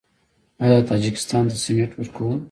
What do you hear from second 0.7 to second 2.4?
تاجکستان ته سمنټ ورکوو؟